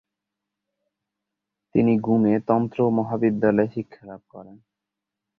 তিনি 1.75 1.93
গ্যুমে 1.97 2.33
তন্ত্র 2.47 2.79
মহাবিদ্যালয়ে 2.97 3.73
শিক্ষালাভ 3.75 4.21
করেন। 4.29 4.57